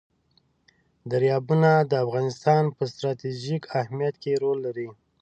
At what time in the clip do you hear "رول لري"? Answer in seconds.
4.43-4.89